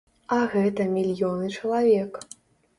А 0.37 0.37
гэта 0.53 0.87
мільёны 0.95 1.53
чалавек. 1.59 2.21